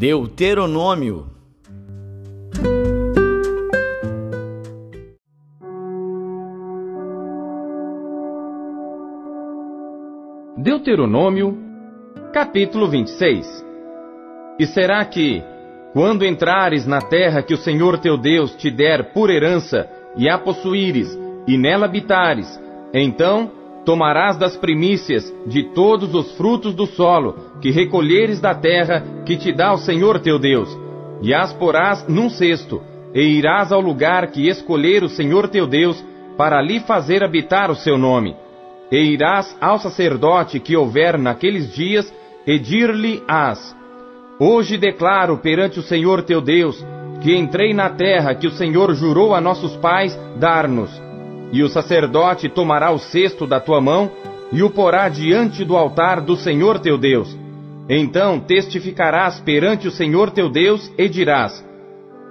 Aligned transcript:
Deuteronômio. 0.00 1.26
Deuteronômio, 10.56 11.54
capítulo 12.32 12.88
26 12.88 13.46
E 14.58 14.64
será 14.64 15.04
que, 15.04 15.42
quando 15.92 16.24
entrares 16.24 16.86
na 16.86 17.02
terra 17.02 17.42
que 17.42 17.52
o 17.52 17.58
Senhor 17.58 17.98
teu 17.98 18.16
Deus 18.16 18.56
te 18.56 18.70
der 18.70 19.12
por 19.12 19.28
herança, 19.28 19.86
e 20.16 20.30
a 20.30 20.38
possuíres, 20.38 21.14
e 21.46 21.58
nela 21.58 21.84
habitares, 21.84 22.48
então 22.94 23.50
tomarás 23.84 24.36
das 24.36 24.56
primícias 24.56 25.32
de 25.46 25.64
todos 25.74 26.14
os 26.14 26.36
frutos 26.36 26.74
do 26.74 26.86
solo 26.86 27.36
que 27.60 27.70
recolheres 27.70 28.40
da 28.40 28.54
terra 28.54 29.02
que 29.24 29.36
te 29.36 29.52
dá 29.52 29.72
o 29.72 29.78
Senhor 29.78 30.20
teu 30.20 30.38
Deus, 30.38 30.68
e 31.22 31.34
as 31.34 31.52
porás 31.52 32.06
num 32.08 32.28
cesto, 32.28 32.82
e 33.14 33.20
irás 33.20 33.72
ao 33.72 33.80
lugar 33.80 34.28
que 34.28 34.48
escolher 34.48 35.02
o 35.02 35.08
Senhor 35.08 35.48
teu 35.48 35.66
Deus 35.66 36.02
para 36.36 36.58
ali 36.58 36.80
fazer 36.80 37.24
habitar 37.24 37.70
o 37.70 37.74
seu 37.74 37.98
nome. 37.98 38.36
E 38.90 38.96
irás 38.96 39.56
ao 39.60 39.78
sacerdote 39.78 40.60
que 40.60 40.76
houver 40.76 41.18
naqueles 41.18 41.72
dias, 41.74 42.12
e 42.46 42.58
dir-lhe-ás: 42.58 43.76
Hoje 44.38 44.78
declaro 44.78 45.38
perante 45.38 45.78
o 45.78 45.82
Senhor 45.82 46.22
teu 46.22 46.40
Deus 46.40 46.84
que 47.20 47.36
entrei 47.36 47.74
na 47.74 47.90
terra 47.90 48.34
que 48.34 48.46
o 48.46 48.52
Senhor 48.52 48.94
jurou 48.94 49.34
a 49.34 49.40
nossos 49.40 49.76
pais 49.76 50.18
dar-nos 50.38 51.09
e 51.52 51.62
o 51.62 51.68
sacerdote 51.68 52.48
tomará 52.48 52.90
o 52.90 52.98
cesto 52.98 53.46
da 53.46 53.60
tua 53.60 53.80
mão 53.80 54.10
e 54.52 54.62
o 54.62 54.70
porá 54.70 55.08
diante 55.08 55.64
do 55.64 55.76
altar 55.76 56.20
do 56.20 56.36
Senhor 56.36 56.78
teu 56.78 56.98
Deus. 56.98 57.36
Então 57.88 58.38
testificarás 58.38 59.40
perante 59.40 59.88
o 59.88 59.90
Senhor 59.90 60.30
teu 60.30 60.48
Deus 60.48 60.92
e 60.96 61.08
dirás: 61.08 61.64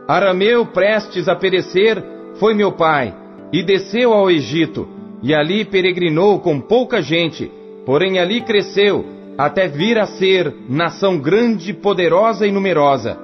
Arameu 0.07 0.65
prestes 0.65 1.27
a 1.27 1.35
perecer 1.35 2.01
foi 2.39 2.53
meu 2.53 2.71
pai, 2.71 3.13
e 3.51 3.61
desceu 3.61 4.13
ao 4.13 4.31
Egito, 4.31 4.87
e 5.21 5.35
ali 5.35 5.65
peregrinou 5.65 6.39
com 6.39 6.59
pouca 6.59 7.01
gente, 7.01 7.51
porém 7.85 8.17
ali 8.17 8.41
cresceu, 8.41 9.05
até 9.37 9.67
vir 9.67 9.97
a 9.99 10.05
ser 10.05 10.53
nação 10.69 11.17
grande, 11.17 11.73
poderosa 11.73 12.47
e 12.47 12.51
numerosa. 12.51 13.17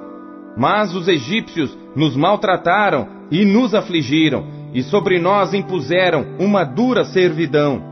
Mas 0.56 0.94
os 0.94 1.08
egípcios 1.08 1.76
nos 1.94 2.14
maltrataram 2.16 3.08
e 3.30 3.44
nos 3.44 3.74
afligiram, 3.74 4.44
e 4.76 4.82
sobre 4.82 5.18
nós 5.18 5.54
impuseram 5.54 6.36
uma 6.38 6.62
dura 6.62 7.02
servidão. 7.02 7.82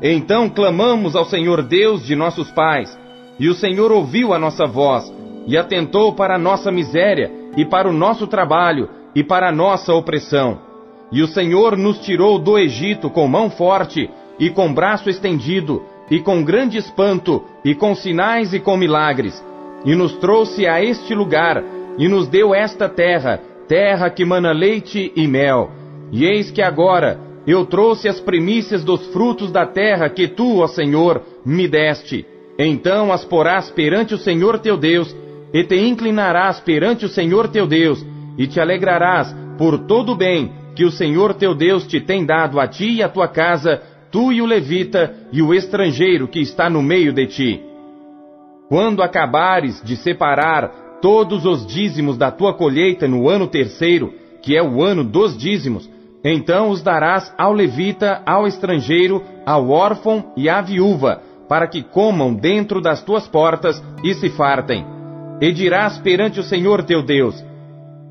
Então 0.00 0.48
clamamos 0.48 1.16
ao 1.16 1.24
Senhor 1.24 1.62
Deus 1.62 2.06
de 2.06 2.14
nossos 2.14 2.48
pais, 2.52 2.96
e 3.40 3.48
o 3.48 3.54
Senhor 3.54 3.90
ouviu 3.90 4.32
a 4.32 4.38
nossa 4.38 4.64
voz, 4.64 5.12
e 5.48 5.56
atentou 5.56 6.12
para 6.12 6.36
a 6.36 6.38
nossa 6.38 6.70
miséria, 6.70 7.28
e 7.56 7.64
para 7.64 7.88
o 7.88 7.92
nosso 7.92 8.24
trabalho, 8.28 8.88
e 9.16 9.24
para 9.24 9.48
a 9.48 9.52
nossa 9.52 9.92
opressão. 9.92 10.60
E 11.10 11.22
o 11.22 11.26
Senhor 11.26 11.76
nos 11.76 11.98
tirou 11.98 12.38
do 12.38 12.56
Egito 12.56 13.10
com 13.10 13.26
mão 13.26 13.50
forte, 13.50 14.08
e 14.38 14.48
com 14.48 14.72
braço 14.72 15.10
estendido, 15.10 15.82
e 16.08 16.20
com 16.20 16.44
grande 16.44 16.78
espanto, 16.78 17.42
e 17.64 17.74
com 17.74 17.96
sinais 17.96 18.54
e 18.54 18.60
com 18.60 18.76
milagres, 18.76 19.44
e 19.84 19.92
nos 19.96 20.12
trouxe 20.18 20.68
a 20.68 20.80
este 20.80 21.16
lugar, 21.16 21.64
e 21.98 22.06
nos 22.06 22.28
deu 22.28 22.54
esta 22.54 22.88
terra, 22.88 23.40
terra 23.66 24.08
que 24.08 24.24
mana 24.24 24.52
leite 24.52 25.12
e 25.16 25.26
mel 25.26 25.77
e 26.10 26.24
eis 26.24 26.50
que 26.50 26.62
agora 26.62 27.20
eu 27.46 27.64
trouxe 27.64 28.08
as 28.08 28.20
primícias 28.20 28.84
dos 28.84 29.06
frutos 29.06 29.50
da 29.50 29.66
terra 29.66 30.08
que 30.08 30.28
tu, 30.28 30.58
ó 30.58 30.66
Senhor, 30.66 31.22
me 31.44 31.66
deste. 31.66 32.26
Então 32.58 33.12
as 33.12 33.24
porás 33.24 33.70
perante 33.70 34.14
o 34.14 34.18
Senhor 34.18 34.58
teu 34.58 34.76
Deus, 34.76 35.14
e 35.52 35.64
te 35.64 35.76
inclinarás 35.76 36.60
perante 36.60 37.06
o 37.06 37.08
Senhor 37.08 37.48
teu 37.48 37.66
Deus, 37.66 38.04
e 38.36 38.46
te 38.46 38.60
alegrarás 38.60 39.34
por 39.56 39.78
todo 39.86 40.12
o 40.12 40.16
bem 40.16 40.52
que 40.74 40.84
o 40.84 40.90
Senhor 40.90 41.34
teu 41.34 41.54
Deus 41.54 41.86
te 41.86 42.00
tem 42.00 42.24
dado 42.24 42.60
a 42.60 42.68
ti 42.68 42.96
e 42.96 43.02
a 43.02 43.08
tua 43.08 43.28
casa, 43.28 43.82
tu 44.12 44.30
e 44.32 44.42
o 44.42 44.46
levita 44.46 45.14
e 45.32 45.42
o 45.42 45.54
estrangeiro 45.54 46.28
que 46.28 46.40
está 46.40 46.68
no 46.68 46.82
meio 46.82 47.12
de 47.12 47.26
ti. 47.26 47.62
Quando 48.68 49.02
acabares 49.02 49.82
de 49.82 49.96
separar 49.96 50.98
todos 51.00 51.46
os 51.46 51.66
dízimos 51.66 52.16
da 52.16 52.30
tua 52.30 52.52
colheita 52.54 53.08
no 53.08 53.28
ano 53.28 53.46
terceiro, 53.46 54.12
que 54.42 54.56
é 54.56 54.62
o 54.62 54.82
ano 54.82 55.02
dos 55.02 55.36
dízimos, 55.36 55.88
então 56.24 56.70
os 56.70 56.82
darás 56.82 57.32
ao 57.38 57.52
levita, 57.52 58.22
ao 58.26 58.46
estrangeiro, 58.46 59.22
ao 59.46 59.68
órfão 59.70 60.32
e 60.36 60.48
à 60.48 60.60
viúva, 60.60 61.22
para 61.48 61.66
que 61.66 61.82
comam 61.82 62.34
dentro 62.34 62.80
das 62.80 63.02
tuas 63.02 63.26
portas 63.28 63.82
e 64.02 64.12
se 64.14 64.28
fartem. 64.30 64.84
E 65.40 65.52
dirás 65.52 65.98
perante 65.98 66.40
o 66.40 66.42
Senhor 66.42 66.82
teu 66.82 67.02
Deus: 67.02 67.42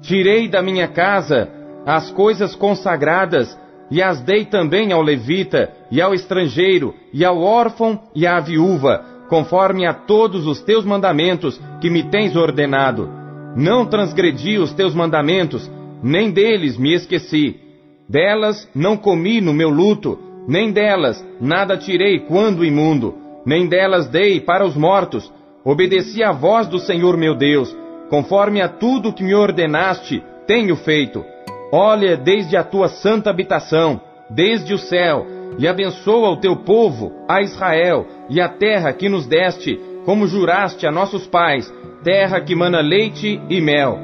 Tirei 0.01 0.47
da 0.47 0.61
minha 0.61 0.87
casa 0.87 1.49
as 1.85 2.09
coisas 2.11 2.55
consagradas, 2.55 3.57
e 3.89 4.01
as 4.01 4.19
dei 4.21 4.45
também 4.45 4.91
ao 4.91 5.01
levita, 5.01 5.71
e 5.89 6.01
ao 6.01 6.13
estrangeiro, 6.13 6.93
e 7.13 7.23
ao 7.23 7.39
órfão 7.39 8.01
e 8.13 8.27
à 8.27 8.39
viúva, 8.39 9.03
conforme 9.29 9.85
a 9.85 9.93
todos 9.93 10.45
os 10.45 10.61
teus 10.61 10.85
mandamentos 10.85 11.59
que 11.81 11.89
me 11.89 12.03
tens 12.03 12.35
ordenado. 12.35 13.09
Não 13.55 13.85
transgredi 13.85 14.57
os 14.57 14.73
teus 14.73 14.93
mandamentos, 14.93 15.69
nem 16.03 16.31
deles 16.31 16.77
me 16.77 16.93
esqueci. 16.93 17.66
Delas 18.09 18.69
não 18.73 18.95
comi 18.95 19.41
no 19.41 19.53
meu 19.53 19.69
luto, 19.69 20.17
nem 20.47 20.71
delas 20.71 21.23
nada 21.41 21.75
tirei 21.75 22.19
quando 22.19 22.63
imundo, 22.63 23.15
nem 23.45 23.67
delas 23.67 24.07
dei 24.07 24.39
para 24.39 24.65
os 24.65 24.75
mortos. 24.77 25.31
Obedeci 25.63 26.23
à 26.23 26.31
voz 26.31 26.67
do 26.67 26.79
Senhor 26.79 27.17
meu 27.17 27.35
Deus, 27.35 27.75
conforme 28.09 28.61
a 28.61 28.69
tudo 28.69 29.11
que 29.11 29.23
me 29.23 29.35
ordenaste, 29.35 30.23
tenho 30.47 30.77
feito. 30.77 31.25
Olha 31.71 32.15
desde 32.15 32.55
a 32.55 32.63
tua 32.63 32.87
santa 32.87 33.29
habitação, 33.29 33.99
desde 34.29 34.73
o 34.73 34.77
céu, 34.77 35.25
e 35.59 35.67
abençoa 35.67 36.29
o 36.29 36.37
teu 36.37 36.55
povo, 36.55 37.11
a 37.27 37.41
Israel, 37.41 38.05
e 38.29 38.39
a 38.39 38.47
terra 38.47 38.93
que 38.93 39.09
nos 39.09 39.27
deste, 39.27 39.77
como 40.05 40.27
juraste 40.27 40.87
a 40.87 40.91
nossos 40.91 41.27
pais, 41.27 41.73
terra 42.03 42.39
que 42.39 42.55
mana 42.55 42.79
leite 42.79 43.41
e 43.49 43.59
mel. 43.59 43.99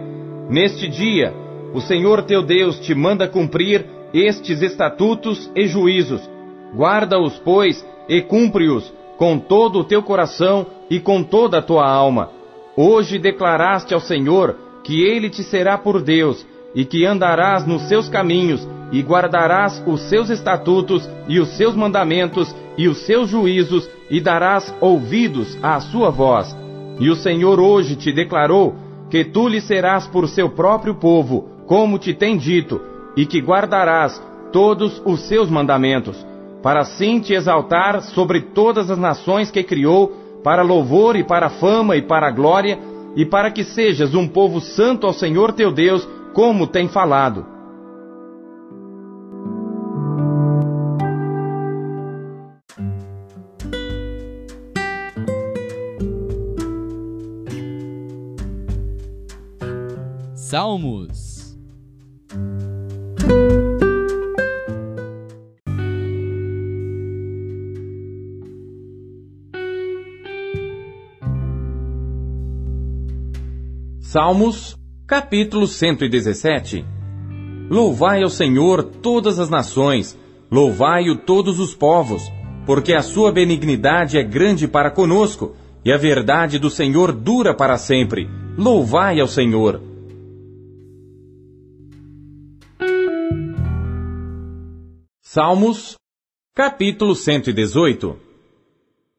Neste 0.49 0.89
dia, 0.89 1.33
o 1.73 1.79
Senhor 1.79 2.23
teu 2.23 2.43
Deus 2.43 2.79
te 2.79 2.93
manda 2.93 3.27
cumprir 3.27 3.85
estes 4.13 4.61
estatutos 4.61 5.49
e 5.55 5.67
juízos. 5.67 6.21
Guarda-os, 6.75 7.37
pois, 7.39 7.85
e 8.07 8.21
cumpre-os 8.21 8.93
com 9.17 9.39
todo 9.39 9.79
o 9.79 9.83
teu 9.83 10.03
coração 10.03 10.65
e 10.89 10.99
com 10.99 11.23
toda 11.23 11.59
a 11.59 11.61
tua 11.61 11.87
alma. 11.87 12.29
Hoje 12.75 13.17
declaraste 13.17 13.93
ao 13.93 13.99
Senhor 13.99 14.57
que 14.83 15.03
ele 15.03 15.29
te 15.29 15.43
será 15.43 15.77
por 15.77 16.01
Deus 16.01 16.45
e 16.75 16.83
que 16.83 17.05
andarás 17.05 17.65
nos 17.65 17.83
seus 17.83 18.09
caminhos 18.09 18.67
e 18.91 19.01
guardarás 19.01 19.81
os 19.87 20.01
seus 20.09 20.29
estatutos 20.29 21.09
e 21.27 21.39
os 21.39 21.49
seus 21.55 21.75
mandamentos 21.75 22.53
e 22.77 22.87
os 22.87 23.05
seus 23.05 23.29
juízos 23.29 23.87
e 24.09 24.19
darás 24.19 24.73
ouvidos 24.81 25.57
à 25.61 25.79
sua 25.79 26.09
voz. 26.09 26.55
E 26.99 27.09
o 27.09 27.15
Senhor 27.15 27.59
hoje 27.59 27.95
te 27.95 28.11
declarou 28.11 28.75
que 29.09 29.23
tu 29.23 29.47
lhe 29.47 29.61
serás 29.61 30.07
por 30.07 30.27
seu 30.27 30.49
próprio 30.49 30.95
povo, 30.95 31.47
como 31.65 31.97
te 31.97 32.13
tem 32.13 32.37
dito, 32.37 32.81
e 33.15 33.25
que 33.25 33.41
guardarás 33.41 34.21
todos 34.51 35.01
os 35.05 35.27
seus 35.27 35.49
mandamentos, 35.49 36.25
para 36.61 36.81
assim 36.81 37.19
te 37.19 37.33
exaltar 37.33 38.01
sobre 38.01 38.41
todas 38.41 38.89
as 38.89 38.97
nações 38.97 39.51
que 39.51 39.63
criou, 39.63 40.13
para 40.43 40.61
louvor 40.61 41.15
e 41.15 41.23
para 41.23 41.49
fama 41.49 41.95
e 41.95 42.01
para 42.01 42.31
glória, 42.31 42.77
e 43.15 43.25
para 43.25 43.51
que 43.51 43.63
sejas 43.63 44.13
um 44.13 44.27
povo 44.27 44.59
santo 44.59 45.07
ao 45.07 45.13
Senhor 45.13 45.53
teu 45.53 45.71
Deus, 45.71 46.07
como 46.33 46.67
tem 46.67 46.87
falado. 46.87 47.45
Salmos 60.35 61.22
Salmos, 74.13 74.77
capítulo 75.07 75.65
117. 75.65 76.85
Louvai 77.67 78.21
ao 78.21 78.29
Senhor 78.29 78.83
todas 78.83 79.39
as 79.39 79.49
nações, 79.49 80.15
louvai-o 80.51 81.17
todos 81.17 81.59
os 81.59 81.73
povos, 81.73 82.21
porque 82.63 82.93
a 82.93 83.01
sua 83.01 83.31
benignidade 83.31 84.19
é 84.19 84.21
grande 84.21 84.67
para 84.67 84.91
conosco, 84.91 85.55
e 85.83 85.91
a 85.91 85.97
verdade 85.97 86.59
do 86.59 86.69
Senhor 86.69 87.11
dura 87.11 87.55
para 87.55 87.75
sempre. 87.75 88.29
Louvai 88.55 89.19
ao 89.19 89.27
Senhor. 89.27 89.81
Salmos, 95.23 95.97
capítulo 96.53 97.15
118. 97.15 98.15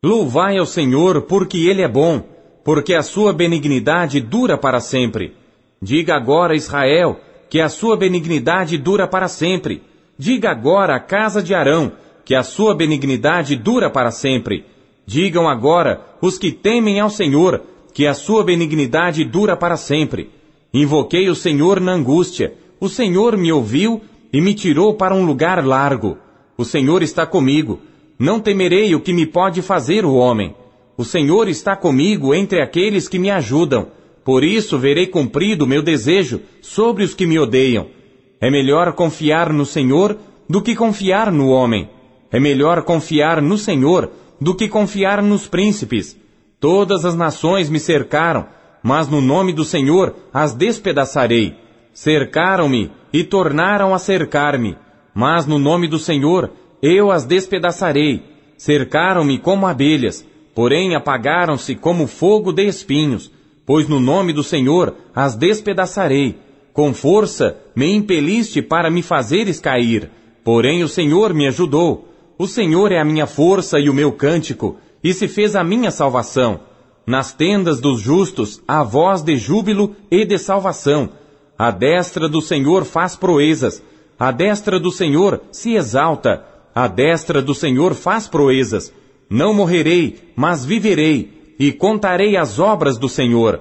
Louvai 0.04 0.56
ao 0.56 0.66
Senhor, 0.66 1.22
porque 1.22 1.66
Ele 1.66 1.82
é 1.82 1.88
bom 1.88 2.33
porque 2.64 2.94
a 2.94 3.02
sua 3.02 3.32
benignidade 3.32 4.20
dura 4.20 4.56
para 4.56 4.80
sempre. 4.80 5.34
Diga 5.80 6.16
agora, 6.16 6.56
Israel, 6.56 7.20
que 7.50 7.60
a 7.60 7.68
sua 7.68 7.96
benignidade 7.96 8.78
dura 8.78 9.06
para 9.06 9.28
sempre. 9.28 9.82
Diga 10.18 10.50
agora, 10.50 10.96
a 10.96 11.00
casa 11.00 11.42
de 11.42 11.54
Arão, 11.54 11.92
que 12.24 12.34
a 12.34 12.42
sua 12.42 12.74
benignidade 12.74 13.54
dura 13.54 13.90
para 13.90 14.10
sempre. 14.10 14.64
Digam 15.06 15.46
agora, 15.46 16.00
os 16.22 16.38
que 16.38 16.50
temem 16.50 16.98
ao 16.98 17.10
Senhor, 17.10 17.62
que 17.92 18.06
a 18.06 18.14
sua 18.14 18.42
benignidade 18.42 19.24
dura 19.24 19.56
para 19.56 19.76
sempre. 19.76 20.30
Invoquei 20.72 21.28
o 21.28 21.34
Senhor 21.34 21.78
na 21.80 21.92
angústia. 21.92 22.54
O 22.80 22.88
Senhor 22.88 23.36
me 23.36 23.52
ouviu 23.52 24.00
e 24.32 24.40
me 24.40 24.54
tirou 24.54 24.94
para 24.94 25.14
um 25.14 25.26
lugar 25.26 25.64
largo. 25.64 26.16
O 26.56 26.64
Senhor 26.64 27.02
está 27.02 27.26
comigo. 27.26 27.80
Não 28.18 28.40
temerei 28.40 28.94
o 28.94 29.00
que 29.00 29.12
me 29.12 29.26
pode 29.26 29.60
fazer 29.60 30.04
o 30.04 30.14
homem. 30.14 30.54
O 30.96 31.04
Senhor 31.04 31.48
está 31.48 31.74
comigo 31.74 32.34
entre 32.34 32.62
aqueles 32.62 33.08
que 33.08 33.18
me 33.18 33.30
ajudam. 33.30 33.88
Por 34.24 34.44
isso 34.44 34.78
verei 34.78 35.06
cumprido 35.06 35.66
meu 35.66 35.82
desejo 35.82 36.40
sobre 36.60 37.02
os 37.02 37.14
que 37.14 37.26
me 37.26 37.38
odeiam. 37.38 37.88
É 38.40 38.50
melhor 38.50 38.92
confiar 38.92 39.52
no 39.52 39.66
Senhor 39.66 40.16
do 40.48 40.62
que 40.62 40.74
confiar 40.76 41.32
no 41.32 41.48
homem. 41.48 41.90
É 42.30 42.38
melhor 42.38 42.82
confiar 42.82 43.42
no 43.42 43.58
Senhor 43.58 44.10
do 44.40 44.54
que 44.54 44.68
confiar 44.68 45.22
nos 45.22 45.46
príncipes. 45.46 46.16
Todas 46.60 47.04
as 47.04 47.14
nações 47.14 47.68
me 47.68 47.80
cercaram, 47.80 48.46
mas 48.82 49.08
no 49.08 49.20
nome 49.20 49.52
do 49.52 49.64
Senhor 49.64 50.14
as 50.32 50.54
despedaçarei. 50.54 51.56
Cercaram-me 51.92 52.90
e 53.12 53.22
tornaram 53.22 53.94
a 53.94 53.98
cercar-me, 53.98 54.76
mas 55.14 55.46
no 55.46 55.58
nome 55.58 55.88
do 55.88 55.98
Senhor 55.98 56.50
eu 56.82 57.10
as 57.10 57.24
despedaçarei. 57.24 58.22
Cercaram-me 58.56 59.38
como 59.38 59.66
abelhas, 59.66 60.26
porém 60.54 60.94
apagaram-se 60.94 61.74
como 61.74 62.06
fogo 62.06 62.52
de 62.52 62.66
espinhos, 62.66 63.30
pois 63.66 63.88
no 63.88 63.98
nome 63.98 64.32
do 64.32 64.42
Senhor 64.42 64.94
as 65.14 65.34
despedaçarei. 65.34 66.38
Com 66.72 66.92
força 66.92 67.56
me 67.74 67.92
impeliste 67.92 68.60
para 68.60 68.90
me 68.90 69.02
fazeres 69.02 69.60
cair, 69.60 70.10
porém 70.42 70.82
o 70.82 70.88
Senhor 70.88 71.32
me 71.32 71.46
ajudou. 71.46 72.08
O 72.38 72.46
Senhor 72.46 72.90
é 72.92 72.98
a 72.98 73.04
minha 73.04 73.26
força 73.26 73.78
e 73.78 73.88
o 73.88 73.94
meu 73.94 74.12
cântico, 74.12 74.76
e 75.02 75.12
se 75.12 75.28
fez 75.28 75.54
a 75.54 75.62
minha 75.62 75.90
salvação. 75.90 76.60
Nas 77.06 77.32
tendas 77.32 77.80
dos 77.80 78.00
justos 78.00 78.62
há 78.66 78.82
voz 78.82 79.22
de 79.22 79.36
júbilo 79.36 79.94
e 80.10 80.24
de 80.24 80.38
salvação. 80.38 81.10
A 81.56 81.70
destra 81.70 82.28
do 82.28 82.40
Senhor 82.40 82.84
faz 82.84 83.14
proezas. 83.14 83.82
A 84.18 84.30
destra 84.30 84.80
do 84.80 84.90
Senhor 84.90 85.42
se 85.52 85.74
exalta. 85.74 86.44
A 86.74 86.88
destra 86.88 87.42
do 87.42 87.54
Senhor 87.54 87.94
faz 87.94 88.26
proezas. 88.26 88.92
Não 89.28 89.54
morrerei, 89.54 90.32
mas 90.36 90.64
viverei, 90.64 91.54
e 91.58 91.72
contarei 91.72 92.36
as 92.36 92.58
obras 92.58 92.98
do 92.98 93.08
Senhor. 93.08 93.60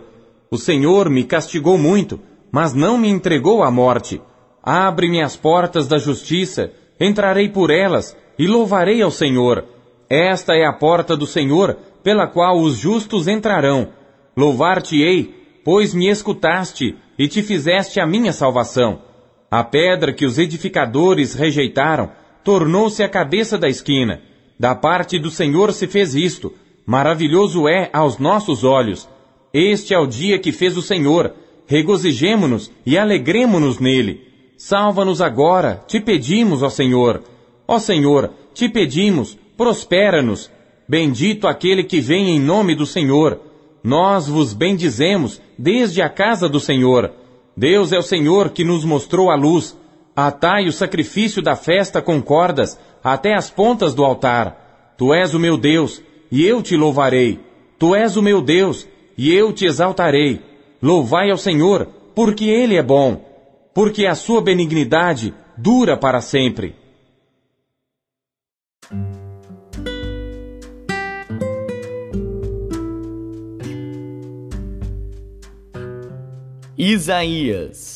O 0.51 0.57
Senhor 0.57 1.09
me 1.09 1.23
castigou 1.23 1.77
muito, 1.77 2.19
mas 2.51 2.73
não 2.73 2.97
me 2.97 3.09
entregou 3.09 3.63
à 3.63 3.71
morte. 3.71 4.21
Abre-me 4.61 5.21
as 5.21 5.35
portas 5.35 5.87
da 5.87 5.97
justiça, 5.97 6.71
entrarei 6.99 7.49
por 7.49 7.71
elas, 7.71 8.15
e 8.37 8.47
louvarei 8.47 9.01
ao 9.01 9.11
Senhor. 9.11 9.65
Esta 10.09 10.53
é 10.53 10.65
a 10.65 10.73
porta 10.73 11.17
do 11.17 11.25
Senhor, 11.25 11.77
pela 12.03 12.27
qual 12.27 12.59
os 12.59 12.77
justos 12.77 13.27
entrarão. 13.27 13.89
Louvar-te-ei, 14.35 15.33
pois 15.63 15.93
me 15.93 16.09
escutaste 16.09 16.95
e 17.17 17.27
te 17.27 17.41
fizeste 17.41 17.99
a 17.99 18.05
minha 18.05 18.33
salvação. 18.33 19.01
A 19.49 19.63
pedra 19.63 20.13
que 20.13 20.25
os 20.25 20.37
edificadores 20.37 21.33
rejeitaram 21.33 22.11
tornou-se 22.43 23.01
a 23.01 23.09
cabeça 23.09 23.57
da 23.57 23.69
esquina. 23.69 24.21
Da 24.59 24.75
parte 24.75 25.19
do 25.19 25.29
Senhor 25.29 25.73
se 25.73 25.87
fez 25.87 26.15
isto. 26.15 26.53
Maravilhoso 26.85 27.67
é 27.67 27.89
aos 27.93 28.17
nossos 28.17 28.63
olhos. 28.63 29.07
Este 29.53 29.93
é 29.93 29.99
o 29.99 30.07
dia 30.07 30.39
que 30.39 30.51
fez 30.51 30.77
o 30.77 30.81
Senhor. 30.81 31.33
Regozijemo-nos 31.65 32.71
e 32.85 32.97
alegremo-nos 32.97 33.79
nele. 33.79 34.27
Salva-nos 34.57 35.21
agora, 35.21 35.83
te 35.87 35.99
pedimos, 35.99 36.61
ó 36.61 36.69
Senhor. 36.69 37.23
Ó 37.67 37.79
Senhor, 37.79 38.31
te 38.53 38.69
pedimos, 38.69 39.37
prospera-nos. 39.57 40.51
Bendito 40.87 41.47
aquele 41.47 41.83
que 41.83 41.99
vem 41.99 42.29
em 42.29 42.39
nome 42.39 42.75
do 42.75 42.85
Senhor. 42.85 43.39
Nós 43.83 44.27
vos 44.27 44.53
bendizemos 44.53 45.41
desde 45.57 46.01
a 46.01 46.09
casa 46.09 46.47
do 46.47 46.59
Senhor. 46.59 47.11
Deus 47.55 47.91
é 47.91 47.97
o 47.97 48.03
Senhor 48.03 48.49
que 48.49 48.63
nos 48.63 48.83
mostrou 48.85 49.29
a 49.29 49.35
luz. 49.35 49.77
Atai 50.15 50.67
o 50.67 50.71
sacrifício 50.71 51.41
da 51.41 51.55
festa 51.55 52.01
com 52.01 52.21
cordas 52.21 52.79
até 53.03 53.33
as 53.33 53.49
pontas 53.49 53.93
do 53.93 54.03
altar. 54.03 54.93
Tu 54.97 55.13
és 55.13 55.33
o 55.33 55.39
meu 55.39 55.57
Deus, 55.57 56.01
e 56.31 56.45
eu 56.45 56.61
te 56.61 56.77
louvarei. 56.77 57.39
Tu 57.77 57.93
és 57.93 58.15
o 58.15 58.21
meu 58.21 58.41
Deus, 58.41 58.87
e 59.17 59.33
eu 59.33 59.51
te 59.51 59.65
exaltarei. 59.65 60.41
Louvai 60.81 61.29
ao 61.29 61.37
Senhor, 61.37 61.87
porque 62.15 62.45
Ele 62.45 62.77
é 62.77 62.83
bom, 62.83 63.23
porque 63.73 64.05
a 64.05 64.15
sua 64.15 64.41
benignidade 64.41 65.33
dura 65.57 65.97
para 65.97 66.21
sempre. 66.21 66.75
Isaías 76.75 77.92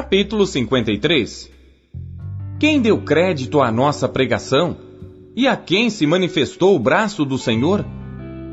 Capítulo 0.00 0.46
53 0.46 1.50
Quem 2.58 2.80
deu 2.80 3.02
crédito 3.02 3.60
à 3.60 3.70
nossa 3.70 4.08
pregação? 4.08 4.74
E 5.36 5.46
a 5.46 5.54
quem 5.54 5.90
se 5.90 6.06
manifestou 6.06 6.74
o 6.74 6.78
braço 6.78 7.22
do 7.22 7.36
Senhor? 7.36 7.84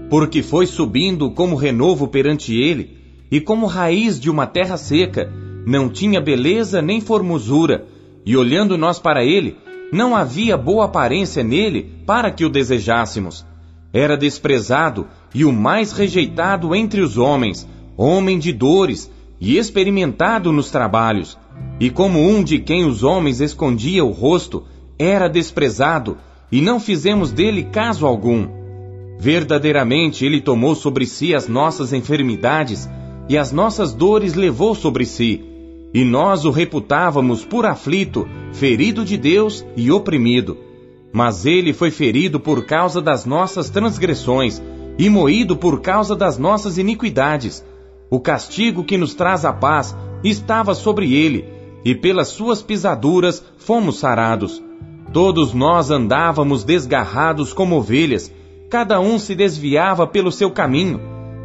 Porque 0.10 0.44
foi 0.44 0.66
subindo 0.66 1.32
como 1.32 1.56
renovo 1.56 2.10
perante 2.10 2.54
ele, 2.54 2.98
e 3.32 3.40
como 3.40 3.66
raiz 3.66 4.20
de 4.20 4.30
uma 4.30 4.46
terra 4.46 4.76
seca, 4.76 5.32
não 5.66 5.88
tinha 5.88 6.20
beleza 6.20 6.82
nem 6.82 7.00
formosura, 7.00 7.86
e 8.26 8.36
olhando 8.36 8.78
nós 8.78 9.00
para 9.00 9.24
ele, 9.24 9.56
não 9.90 10.18
havia 10.18 10.58
boa 10.58 10.84
aparência 10.84 11.46
nele 11.46 11.90
para 12.06 12.30
que 12.30 12.44
o 12.44 12.50
desejássemos. 12.50 13.46
Era 13.94 14.18
desprezado 14.18 15.08
e 15.34 15.46
o 15.46 15.54
mais 15.54 15.94
rejeitado 15.94 16.76
entre 16.76 17.00
os 17.00 17.18
homens, 17.18 17.66
homem 17.96 18.38
de 18.38 18.52
dores 18.52 19.10
e 19.40 19.58
experimentado 19.58 20.52
nos 20.52 20.72
trabalhos. 20.72 21.38
E 21.80 21.90
como 21.90 22.20
um 22.20 22.44
de 22.44 22.60
quem 22.60 22.86
os 22.86 23.04
homens 23.04 23.42
escondia 23.42 24.04
o 24.04 24.12
rosto, 24.12 24.64
era 24.98 25.28
desprezado, 25.28 26.18
e 26.52 26.62
não 26.62 26.80
fizemos 26.80 27.32
dele 27.32 27.64
caso 27.64 28.06
algum. 28.06 28.48
Verdadeiramente 29.20 30.26
ele 30.26 30.42
tomou 30.42 30.76
sobre 30.76 31.06
si 31.06 31.34
as 31.34 31.48
nossas 31.48 31.94
enfermidades, 31.94 32.90
e 33.30 33.38
as 33.38 33.52
nossas 33.52 33.94
dores 33.94 34.36
levou 34.36 34.74
sobre 34.74 35.06
si 35.06 35.44
e 35.94 36.04
nós 36.04 36.46
o 36.46 36.52
reputávamos 36.52 37.46
por 37.46 37.66
aflito, 37.66 38.28
ferido 38.54 39.06
de 39.06 39.18
Deus 39.18 39.66
e 39.76 39.92
oprimido. 39.92 40.58
Mas 41.14 41.46
ele 41.46 41.74
foi 41.74 41.90
ferido 41.90 42.40
por 42.40 42.66
causa 42.66 43.02
das 43.02 43.26
nossas 43.26 43.70
transgressões 43.70 44.62
e 45.00 45.10
moído 45.10 45.56
por 45.56 45.82
causa 45.82 46.16
das 46.16 46.38
nossas 46.38 46.78
iniquidades. 46.78 47.66
O 48.10 48.20
castigo 48.20 48.84
que 48.84 48.98
nos 48.98 49.14
traz 49.14 49.44
a 49.44 49.52
paz 49.52 49.96
estava 50.24 50.74
sobre 50.74 51.14
ele, 51.14 51.46
e 51.84 51.94
pelas 51.94 52.30
suas 52.30 52.62
pisaduras 52.62 53.44
fomos 53.58 54.00
sarados. 54.00 54.64
Todos 55.12 55.54
nós 55.54 55.92
andávamos 55.92 56.64
desgarrados 56.64 57.54
como 57.54 57.78
ovelhas, 57.78 58.32
cada 58.70 59.00
um 59.00 59.18
se 59.18 59.36
desviava 59.36 60.06
pelo 60.06 60.32
seu 60.32 60.52
caminho, 60.52 61.00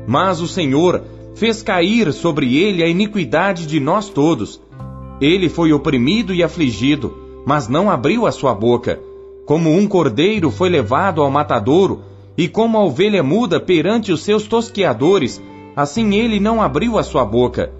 mas 0.06 0.40
o 0.40 0.48
Senhor 0.48 1.02
fez 1.34 1.62
cair 1.62 2.12
sobre 2.12 2.56
ele 2.56 2.82
a 2.82 2.88
iniquidade 2.88 3.66
de 3.66 3.80
nós 3.80 4.08
todos. 4.08 4.60
Ele 5.20 5.48
foi 5.48 5.72
oprimido 5.72 6.34
e 6.34 6.42
afligido, 6.42 7.16
mas 7.46 7.68
não 7.68 7.90
abriu 7.90 8.26
a 8.26 8.32
sua 8.32 8.54
boca. 8.54 9.00
Como 9.46 9.70
um 9.70 9.86
cordeiro 9.86 10.50
foi 10.50 10.68
levado 10.68 11.22
ao 11.22 11.30
matadouro, 11.30 12.02
e 12.36 12.48
como 12.48 12.78
a 12.78 12.84
ovelha 12.84 13.22
muda 13.22 13.60
perante 13.60 14.12
os 14.12 14.22
seus 14.22 14.44
tosqueadores, 14.44 15.40
assim 15.76 16.14
ele 16.14 16.38
não 16.38 16.60
abriu 16.60 16.98
a 16.98 17.02
sua 17.02 17.24
boca. 17.24 17.72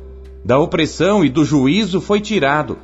Da 0.44 0.58
opressão 0.58 1.24
e 1.24 1.28
do 1.28 1.44
juízo 1.44 2.00
foi 2.00 2.20
tirado. 2.20 2.78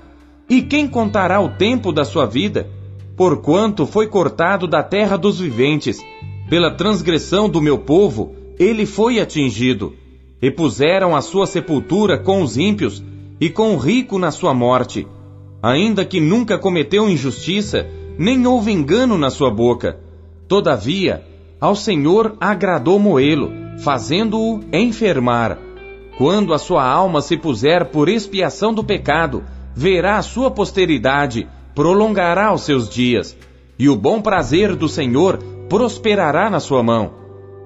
E 0.48 0.62
quem 0.62 0.86
contará 0.86 1.40
o 1.40 1.50
tempo 1.50 1.92
da 1.92 2.04
sua 2.04 2.26
vida? 2.26 2.68
Porquanto 3.16 3.86
foi 3.86 4.06
cortado 4.06 4.66
da 4.66 4.82
terra 4.82 5.16
dos 5.16 5.40
viventes, 5.40 6.00
pela 6.48 6.70
transgressão 6.70 7.48
do 7.48 7.60
meu 7.60 7.78
povo, 7.78 8.32
ele 8.58 8.86
foi 8.86 9.20
atingido 9.20 9.94
e 10.40 10.50
puseram 10.50 11.16
a 11.16 11.20
sua 11.20 11.46
sepultura 11.46 12.16
com 12.18 12.42
os 12.42 12.56
ímpios 12.56 13.02
e 13.40 13.50
com 13.50 13.74
o 13.74 13.76
rico 13.76 14.18
na 14.18 14.30
sua 14.30 14.54
morte, 14.54 15.06
ainda 15.62 16.04
que 16.04 16.20
nunca 16.20 16.56
cometeu 16.56 17.08
injustiça, 17.08 17.86
nem 18.18 18.46
houve 18.46 18.72
engano 18.72 19.18
na 19.18 19.30
sua 19.30 19.50
boca. 19.50 19.98
Todavia, 20.46 21.22
ao 21.60 21.74
Senhor 21.74 22.36
agradou 22.40 22.98
moê-lo, 22.98 23.67
fazendo-o 23.82 24.60
enfermar. 24.72 25.58
quando 26.16 26.52
a 26.52 26.58
sua 26.58 26.84
alma 26.84 27.20
se 27.20 27.36
puser 27.36 27.84
por 27.86 28.08
expiação 28.08 28.74
do 28.74 28.82
pecado, 28.82 29.44
verá 29.72 30.18
a 30.18 30.22
sua 30.22 30.50
posteridade, 30.50 31.46
prolongará 31.76 32.52
os 32.52 32.62
seus 32.62 32.88
dias, 32.88 33.36
e 33.78 33.88
o 33.88 33.94
bom 33.94 34.20
prazer 34.20 34.74
do 34.74 34.88
Senhor 34.88 35.38
prosperará 35.68 36.50
na 36.50 36.58
sua 36.58 36.82
mão. 36.82 37.12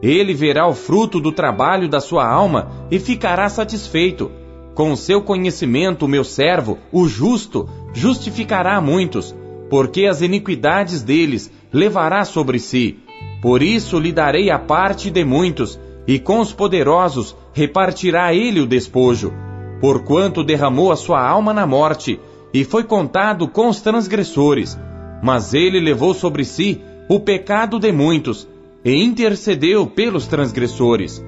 Ele 0.02 0.34
verá 0.34 0.68
o 0.68 0.74
fruto 0.74 1.18
do 1.18 1.32
trabalho 1.32 1.88
da 1.88 1.98
sua 1.98 2.28
alma 2.28 2.70
e 2.90 2.98
ficará 2.98 3.48
satisfeito. 3.48 4.30
Com 4.74 4.92
o 4.92 4.96
seu 4.98 5.22
conhecimento, 5.22 6.06
meu 6.06 6.24
servo, 6.24 6.78
o 6.92 7.08
justo, 7.08 7.66
justificará 7.94 8.78
muitos, 8.82 9.34
porque 9.70 10.04
as 10.04 10.20
iniquidades 10.20 11.02
deles 11.02 11.50
levará 11.72 12.26
sobre 12.26 12.58
si. 12.58 12.98
Por 13.40 13.62
isso 13.62 13.98
lhe 13.98 14.12
darei 14.12 14.50
a 14.50 14.58
parte 14.58 15.10
de 15.10 15.24
muitos, 15.24 15.80
e 16.06 16.18
com 16.18 16.40
os 16.40 16.52
poderosos 16.52 17.36
repartirá 17.52 18.34
ele 18.34 18.60
o 18.60 18.66
despojo. 18.66 19.32
Porquanto 19.80 20.44
derramou 20.44 20.92
a 20.92 20.96
sua 20.96 21.26
alma 21.26 21.52
na 21.52 21.66
morte, 21.66 22.20
e 22.54 22.64
foi 22.64 22.84
contado 22.84 23.48
com 23.48 23.68
os 23.68 23.80
transgressores. 23.80 24.78
Mas 25.22 25.54
ele 25.54 25.80
levou 25.80 26.14
sobre 26.14 26.44
si 26.44 26.80
o 27.08 27.20
pecado 27.20 27.78
de 27.78 27.90
muitos, 27.92 28.48
e 28.84 29.02
intercedeu 29.02 29.86
pelos 29.86 30.26
transgressores. 30.26 31.24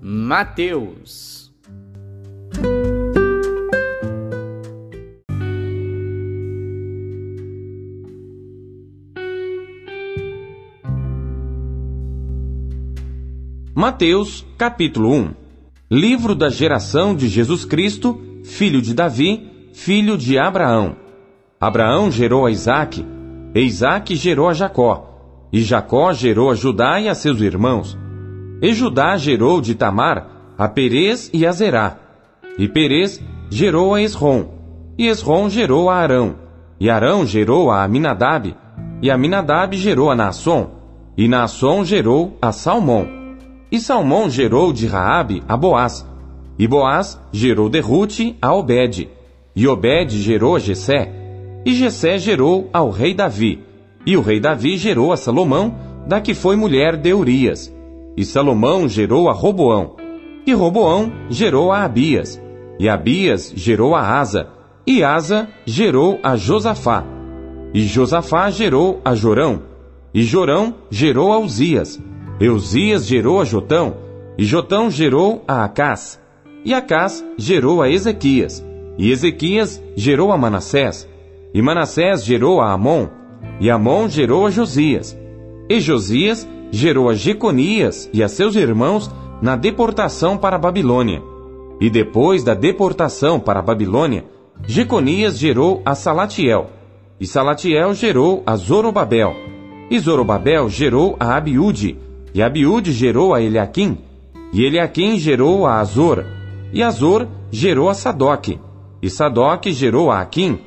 Mateus. 0.00 1.45
Mateus, 13.78 14.42
capítulo 14.56 15.12
1 15.12 15.34
Livro 15.90 16.34
da 16.34 16.48
geração 16.48 17.14
de 17.14 17.28
Jesus 17.28 17.66
Cristo, 17.66 18.18
filho 18.42 18.80
de 18.80 18.94
Davi, 18.94 19.50
filho 19.74 20.16
de 20.16 20.38
Abraão. 20.38 20.96
Abraão 21.60 22.10
gerou 22.10 22.46
a 22.46 22.50
Isaque, 22.50 23.04
e 23.54 23.60
Isaque 23.60 24.16
gerou 24.16 24.48
a 24.48 24.54
Jacó, 24.54 25.46
e 25.52 25.60
Jacó 25.60 26.10
gerou 26.14 26.50
a 26.50 26.54
Judá 26.54 26.98
e 27.02 27.06
a 27.06 27.14
seus 27.14 27.42
irmãos. 27.42 27.98
E 28.62 28.72
Judá 28.72 29.18
gerou 29.18 29.60
de 29.60 29.74
Tamar 29.74 30.54
a 30.56 30.66
Perez 30.68 31.30
e 31.34 31.44
a 31.44 31.52
Zerá. 31.52 31.98
E 32.56 32.66
Perez 32.66 33.22
gerou 33.50 33.92
a 33.92 34.00
Esrom. 34.00 34.46
E 34.96 35.06
Esrom 35.06 35.50
gerou 35.50 35.90
a 35.90 35.96
Arão. 35.96 36.36
E 36.80 36.88
Arão 36.88 37.26
gerou 37.26 37.70
a 37.70 37.84
Aminadab. 37.84 38.56
E 39.02 39.10
Aminadab 39.10 39.76
gerou 39.76 40.10
a 40.10 40.16
Naasson. 40.16 40.70
E 41.14 41.28
Naasson 41.28 41.84
gerou 41.84 42.38
a 42.40 42.52
Salmão. 42.52 43.15
E 43.70 43.80
Salmão 43.80 44.30
gerou 44.30 44.72
de 44.72 44.86
Raabe 44.86 45.42
a 45.48 45.56
Boaz. 45.56 46.06
E 46.58 46.66
Boaz 46.68 47.20
gerou 47.32 47.68
de 47.68 47.80
Rute 47.80 48.36
a 48.40 48.54
Obed. 48.54 49.08
E 49.54 49.66
Obed 49.66 50.16
gerou 50.16 50.56
a 50.56 50.58
Jessé. 50.58 51.12
E 51.64 51.74
Jessé 51.74 52.16
gerou 52.16 52.70
ao 52.72 52.90
rei 52.90 53.12
Davi. 53.12 53.60
E 54.06 54.16
o 54.16 54.20
rei 54.20 54.38
Davi 54.38 54.78
gerou 54.78 55.12
a 55.12 55.16
Salomão, 55.16 55.74
da 56.06 56.20
que 56.20 56.32
foi 56.32 56.54
mulher 56.54 56.96
de 56.96 57.12
Urias. 57.12 57.74
E 58.16 58.24
Salomão 58.24 58.88
gerou 58.88 59.28
a 59.28 59.32
Roboão. 59.32 59.96
E 60.46 60.52
Roboão 60.52 61.12
gerou 61.28 61.72
a 61.72 61.82
Abias. 61.82 62.40
E 62.78 62.88
Abias 62.88 63.52
gerou 63.56 63.96
a 63.96 64.00
Asa. 64.00 64.46
E 64.86 65.02
Asa 65.02 65.48
gerou 65.66 66.20
a 66.22 66.36
Josafá. 66.36 67.04
E 67.74 67.82
Josafá 67.82 68.48
gerou 68.48 69.00
a 69.04 69.14
Jorão. 69.16 69.62
E 70.14 70.22
Jorão 70.22 70.74
gerou 70.88 71.32
a 71.32 71.38
Uzias. 71.40 72.00
E 72.40 72.48
Uzias 72.48 73.06
gerou 73.06 73.40
a 73.40 73.44
Jotão. 73.44 73.96
E 74.38 74.44
Jotão 74.44 74.90
gerou 74.90 75.42
a 75.46 75.64
Acás. 75.64 76.20
E 76.64 76.74
Acás 76.74 77.24
gerou 77.38 77.80
a 77.82 77.90
Ezequias. 77.90 78.64
E 78.98 79.10
Ezequias 79.10 79.82
gerou 79.96 80.32
a 80.32 80.38
Manassés. 80.38 81.08
E 81.54 81.62
Manassés 81.62 82.24
gerou 82.24 82.60
a 82.60 82.72
Amon. 82.72 83.08
E 83.60 83.70
Amon 83.70 84.08
gerou 84.08 84.46
a 84.46 84.50
Josias. 84.50 85.16
E 85.68 85.80
Josias 85.80 86.46
gerou 86.70 87.08
a 87.08 87.14
Jeconias 87.14 88.10
e 88.12 88.22
a 88.22 88.28
seus 88.28 88.56
irmãos 88.56 89.10
na 89.40 89.56
deportação 89.56 90.36
para 90.36 90.56
a 90.56 90.58
Babilônia. 90.58 91.22
E 91.80 91.90
depois 91.90 92.42
da 92.42 92.54
deportação 92.54 93.38
para 93.38 93.60
a 93.60 93.62
Babilônia, 93.62 94.24
Jeconias 94.66 95.38
gerou 95.38 95.82
a 95.84 95.94
Salatiel, 95.94 96.70
e 97.20 97.26
Salatiel 97.26 97.92
gerou 97.94 98.42
a 98.46 98.56
Zorobabel, 98.56 99.34
e 99.90 99.98
Zorobabel 99.98 100.68
gerou 100.70 101.16
a 101.20 101.36
Abiúde, 101.36 101.98
e 102.36 102.42
Abiúde 102.42 102.92
gerou 102.92 103.32
a 103.32 103.40
Eliaquim, 103.40 103.96
e 104.52 104.62
Eliaquim 104.62 105.18
gerou 105.18 105.66
a 105.66 105.80
Azor, 105.80 106.22
e 106.70 106.82
Azor 106.82 107.26
gerou 107.50 107.88
a 107.88 107.94
Sadoc, 107.94 108.60
e 109.00 109.08
Sadoc 109.08 109.64
gerou 109.70 110.10
a 110.10 110.20
Aquim, 110.20 110.58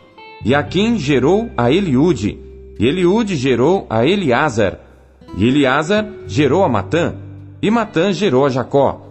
e 0.43 0.55
Aquim 0.55 0.97
gerou 0.97 1.47
a 1.55 1.71
Eliúde, 1.71 2.39
e 2.79 2.87
Eliúde 2.87 3.35
gerou 3.35 3.85
a 3.87 4.03
Eliázar, 4.03 4.79
e 5.37 5.45
Eliasa 5.45 6.11
gerou 6.25 6.63
a 6.63 6.67
Matã, 6.67 7.13
e 7.61 7.69
Matã 7.69 8.11
gerou 8.11 8.47
a 8.47 8.49
Jacó. 8.49 9.05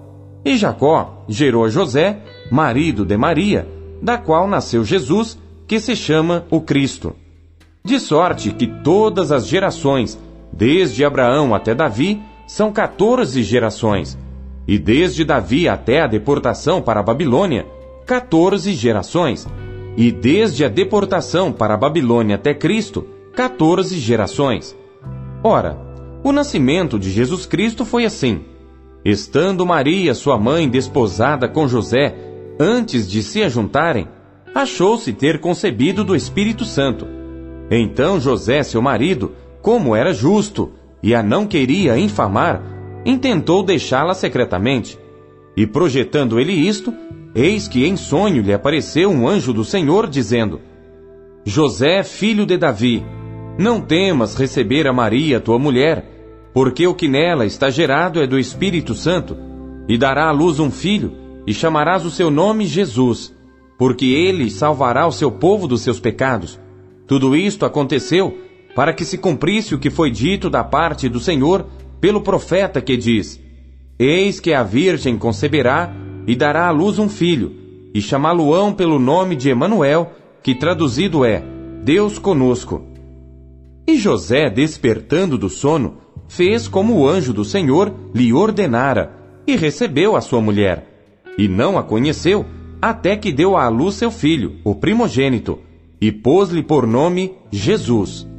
E 0.44 0.56
Jacó 0.56 1.22
gerou 1.28 1.64
a 1.64 1.68
José, 1.68 2.18
marido 2.50 3.04
de 3.04 3.16
Maria, 3.16 3.68
da 4.02 4.18
qual 4.18 4.48
nasceu 4.48 4.84
Jesus, 4.84 5.38
que 5.64 5.78
se 5.78 5.94
chama 5.94 6.44
o 6.50 6.60
Cristo. 6.60 7.14
De 7.84 8.00
sorte 8.00 8.50
que 8.50 8.66
todas 8.66 9.30
as 9.30 9.46
gerações, 9.46 10.18
desde 10.52 11.04
Abraão 11.04 11.54
até 11.54 11.72
Davi, 11.72 12.20
são 12.48 12.72
14 12.72 13.42
gerações, 13.42 14.18
e 14.66 14.78
desde 14.78 15.22
Davi 15.22 15.68
até 15.68 16.00
a 16.00 16.06
deportação 16.06 16.80
para 16.80 17.00
a 17.00 17.02
Babilônia, 17.02 17.66
14 18.06 18.72
gerações, 18.72 19.46
e 19.98 20.10
desde 20.10 20.64
a 20.64 20.68
deportação 20.68 21.52
para 21.52 21.74
a 21.74 21.76
Babilônia 21.76 22.36
até 22.36 22.54
Cristo, 22.54 23.06
14 23.34 23.98
gerações. 23.98 24.74
Ora, 25.44 25.78
o 26.24 26.32
nascimento 26.32 26.98
de 26.98 27.10
Jesus 27.10 27.44
Cristo 27.44 27.84
foi 27.84 28.06
assim. 28.06 28.40
Estando 29.04 29.66
Maria, 29.66 30.14
sua 30.14 30.38
mãe, 30.38 30.70
desposada 30.70 31.48
com 31.48 31.68
José, 31.68 32.14
antes 32.58 33.08
de 33.08 33.22
se 33.22 33.42
ajuntarem, 33.42 34.08
achou-se 34.54 35.12
ter 35.12 35.38
concebido 35.38 36.02
do 36.02 36.16
Espírito 36.16 36.64
Santo. 36.64 37.06
Então 37.70 38.18
José, 38.18 38.62
seu 38.62 38.80
marido, 38.80 39.32
como 39.60 39.94
era 39.94 40.14
justo 40.14 40.72
e 41.02 41.14
a 41.14 41.22
não 41.22 41.46
queria 41.46 41.98
infamar, 41.98 42.62
intentou 43.04 43.62
deixá-la 43.62 44.14
secretamente. 44.14 44.98
E 45.56 45.66
projetando 45.66 46.38
ele 46.38 46.52
isto, 46.52 46.92
eis 47.34 47.66
que 47.68 47.86
em 47.86 47.96
sonho 47.96 48.42
lhe 48.42 48.52
apareceu 48.52 49.10
um 49.10 49.28
anjo 49.28 49.52
do 49.52 49.64
Senhor, 49.64 50.08
dizendo: 50.08 50.60
José, 51.44 52.02
filho 52.02 52.44
de 52.44 52.56
Davi, 52.56 53.04
não 53.58 53.80
temas 53.80 54.34
receber 54.34 54.86
a 54.86 54.92
Maria, 54.92 55.40
tua 55.40 55.58
mulher, 55.58 56.04
porque 56.52 56.86
o 56.86 56.94
que 56.94 57.08
nela 57.08 57.46
está 57.46 57.70
gerado 57.70 58.20
é 58.20 58.26
do 58.26 58.38
Espírito 58.38 58.94
Santo, 58.94 59.36
e 59.88 59.96
dará 59.96 60.28
à 60.28 60.32
luz 60.32 60.60
um 60.60 60.70
filho, 60.70 61.12
e 61.46 61.54
chamarás 61.54 62.04
o 62.04 62.10
seu 62.10 62.30
nome 62.30 62.66
Jesus, 62.66 63.34
porque 63.78 64.06
ele 64.06 64.50
salvará 64.50 65.06
o 65.06 65.12
seu 65.12 65.30
povo 65.30 65.66
dos 65.66 65.80
seus 65.80 65.98
pecados. 65.98 66.60
Tudo 67.06 67.34
isto 67.34 67.64
aconteceu 67.64 68.38
para 68.78 68.92
que 68.92 69.04
se 69.04 69.18
cumprisse 69.18 69.74
o 69.74 69.78
que 69.80 69.90
foi 69.90 70.08
dito 70.08 70.48
da 70.48 70.62
parte 70.62 71.08
do 71.08 71.18
Senhor 71.18 71.66
pelo 72.00 72.20
profeta 72.20 72.80
que 72.80 72.96
diz: 72.96 73.42
Eis 73.98 74.38
que 74.38 74.54
a 74.54 74.62
Virgem 74.62 75.18
conceberá 75.18 75.92
e 76.28 76.36
dará 76.36 76.68
à 76.68 76.70
luz 76.70 76.96
um 76.96 77.08
filho, 77.08 77.52
e 77.92 78.00
chamá-lo-ão 78.00 78.72
pelo 78.72 79.00
nome 79.00 79.34
de 79.34 79.50
Emanuel, 79.50 80.12
que 80.44 80.54
traduzido 80.54 81.24
é 81.24 81.42
Deus 81.82 82.20
conosco. 82.20 82.80
E 83.84 83.96
José, 83.96 84.48
despertando 84.48 85.36
do 85.36 85.48
sono, 85.48 85.96
fez 86.28 86.68
como 86.68 86.98
o 86.98 87.08
anjo 87.08 87.32
do 87.32 87.44
Senhor 87.44 87.92
lhe 88.14 88.32
ordenara, 88.32 89.12
e 89.44 89.56
recebeu 89.56 90.14
a 90.14 90.20
sua 90.20 90.40
mulher. 90.40 90.86
E 91.36 91.48
não 91.48 91.76
a 91.78 91.82
conheceu, 91.82 92.46
até 92.80 93.16
que 93.16 93.32
deu 93.32 93.56
à 93.56 93.68
luz 93.68 93.96
seu 93.96 94.12
filho, 94.12 94.54
o 94.62 94.72
primogênito, 94.72 95.58
e 96.00 96.12
pôs-lhe 96.12 96.62
por 96.62 96.86
nome 96.86 97.32
Jesus. 97.50 98.37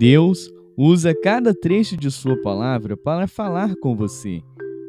Deus 0.00 0.50
usa 0.78 1.14
cada 1.14 1.52
trecho 1.52 1.94
de 1.94 2.10
Sua 2.10 2.34
palavra 2.40 2.96
para 2.96 3.26
falar 3.26 3.76
com 3.76 3.94
você. 3.94 4.42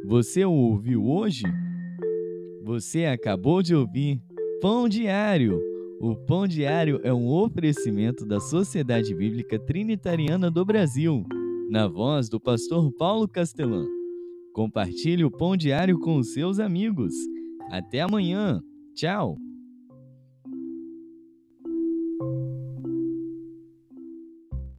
Você 0.06 0.46
o 0.46 0.54
ouviu 0.54 1.06
hoje? 1.06 1.44
Você 2.64 3.04
acabou 3.04 3.62
de 3.62 3.76
ouvir 3.76 4.22
Pão 4.62 4.88
Diário, 4.88 5.62
O 6.00 6.16
Pão 6.16 6.48
Diário 6.48 7.02
é 7.04 7.14
um 7.14 7.28
oferecimento 7.28 8.26
da 8.26 8.40
Sociedade 8.40 9.14
Bíblica 9.14 9.60
Trinitariana 9.60 10.50
do 10.50 10.64
Brasil, 10.64 11.26
na 11.70 11.90
voz 11.90 12.30
do 12.30 12.40
pastor 12.40 12.90
Paulo 12.94 13.28
Castelã. 13.28 13.86
Compartilhe 14.54 15.26
o 15.26 15.30
Pão 15.30 15.58
Diário 15.58 16.00
com 16.00 16.20
os 16.20 16.32
seus 16.32 16.58
amigos. 16.58 17.14
Até 17.70 18.00
amanhã. 18.00 18.62
Tchau. 18.96 19.36